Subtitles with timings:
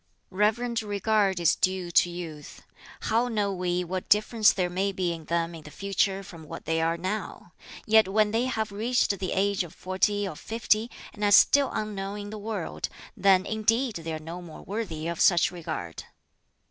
[0.31, 2.63] "Reverent regard is due to youth.
[3.01, 6.65] How know we what difference there may be in them in the future from what
[6.65, 7.53] they are now?
[7.85, 12.17] Yet when they have reached the age of forty or fifty, and are still unknown
[12.17, 16.03] in the world, then indeed they are no more worthy of such regard.